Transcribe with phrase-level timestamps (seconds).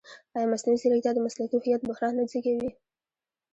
[0.35, 2.69] ایا مصنوعي ځیرکتیا د مسلکي هویت بحران نه زېږوي؟